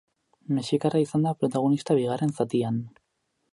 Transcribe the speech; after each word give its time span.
Mexikarra 0.55 1.01
izan 1.03 1.27
da 1.27 1.35
protagonista 1.43 1.99
bigarren 2.01 2.35
zatian. 2.41 2.83